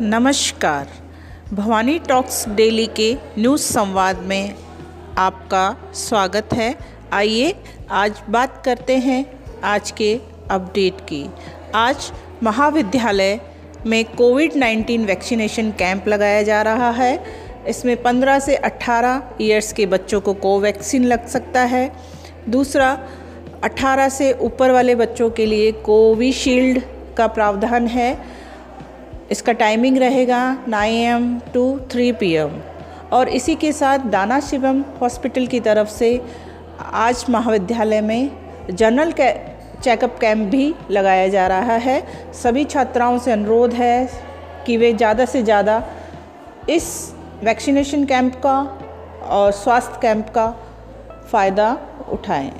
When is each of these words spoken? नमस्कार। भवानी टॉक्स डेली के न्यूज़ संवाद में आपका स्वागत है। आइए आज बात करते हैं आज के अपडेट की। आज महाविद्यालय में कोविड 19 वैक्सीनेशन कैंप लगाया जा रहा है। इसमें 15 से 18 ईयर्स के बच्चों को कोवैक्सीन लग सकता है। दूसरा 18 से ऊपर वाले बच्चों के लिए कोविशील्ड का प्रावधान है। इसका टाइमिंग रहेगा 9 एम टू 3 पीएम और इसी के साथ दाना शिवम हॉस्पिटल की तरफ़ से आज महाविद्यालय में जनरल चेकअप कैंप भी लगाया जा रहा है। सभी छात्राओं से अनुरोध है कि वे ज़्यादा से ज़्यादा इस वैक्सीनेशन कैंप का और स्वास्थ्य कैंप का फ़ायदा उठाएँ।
नमस्कार। 0.00 0.88
भवानी 1.52 1.98
टॉक्स 1.98 2.48
डेली 2.48 2.86
के 2.86 3.16
न्यूज़ 3.38 3.60
संवाद 3.60 4.18
में 4.18 4.54
आपका 5.18 5.92
स्वागत 5.94 6.48
है। 6.54 6.74
आइए 7.12 7.54
आज 7.90 8.22
बात 8.28 8.62
करते 8.64 8.96
हैं 8.96 9.40
आज 9.64 9.90
के 9.90 10.20
अपडेट 10.50 11.00
की। 11.00 11.30
आज 11.74 12.12
महाविद्यालय 12.42 13.40
में 13.86 14.04
कोविड 14.04 14.52
19 14.52 15.06
वैक्सीनेशन 15.06 15.70
कैंप 15.70 16.08
लगाया 16.08 16.42
जा 16.42 16.62
रहा 16.62 16.90
है। 16.90 17.24
इसमें 17.68 18.02
15 18.02 18.38
से 18.38 18.56
18 18.56 19.22
ईयर्स 19.40 19.72
के 19.72 19.86
बच्चों 19.86 20.20
को 20.20 20.34
कोवैक्सीन 20.34 21.04
लग 21.04 21.26
सकता 21.26 21.60
है। 21.60 21.92
दूसरा 22.48 23.08
18 23.64 24.08
से 24.08 24.32
ऊपर 24.32 24.70
वाले 24.70 24.94
बच्चों 24.94 25.30
के 25.30 25.46
लिए 25.46 25.72
कोविशील्ड 25.72 26.82
का 27.16 27.26
प्रावधान 27.26 27.86
है। 27.86 28.35
इसका 29.30 29.52
टाइमिंग 29.52 29.96
रहेगा 29.98 30.40
9 30.68 30.82
एम 30.84 31.38
टू 31.54 31.62
3 31.94 32.12
पीएम 32.20 32.50
और 33.12 33.28
इसी 33.28 33.54
के 33.54 33.72
साथ 33.72 33.98
दाना 34.10 34.38
शिवम 34.40 34.84
हॉस्पिटल 35.00 35.46
की 35.46 35.60
तरफ़ 35.60 35.88
से 35.88 36.10
आज 36.80 37.24
महाविद्यालय 37.30 38.00
में 38.00 38.30
जनरल 38.70 39.12
चेकअप 39.12 40.18
कैंप 40.20 40.48
भी 40.50 40.74
लगाया 40.90 41.26
जा 41.28 41.46
रहा 41.46 41.76
है। 41.76 42.00
सभी 42.34 42.64
छात्राओं 42.64 43.18
से 43.18 43.32
अनुरोध 43.32 43.72
है 43.74 44.08
कि 44.66 44.76
वे 44.76 44.92
ज़्यादा 44.92 45.24
से 45.24 45.42
ज़्यादा 45.42 45.82
इस 46.70 46.88
वैक्सीनेशन 47.44 48.04
कैंप 48.04 48.34
का 48.46 48.58
और 49.30 49.50
स्वास्थ्य 49.52 49.98
कैंप 50.02 50.28
का 50.28 50.50
फ़ायदा 51.32 51.76
उठाएँ। 52.12 52.52